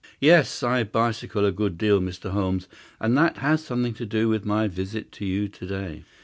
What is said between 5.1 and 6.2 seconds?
to you to day."